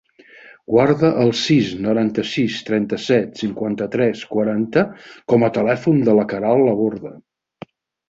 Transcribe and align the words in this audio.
Guarda 0.75 1.11
el 1.25 1.33
sis, 1.41 1.69
noranta-sis, 1.87 2.57
trenta-set, 2.71 3.29
cinquanta-tres, 3.43 4.27
quaranta 4.35 4.87
com 5.35 5.49
a 5.51 5.55
telèfon 5.63 6.05
de 6.11 6.21
la 6.23 6.29
Queralt 6.37 6.69
Laborda. 6.73 7.19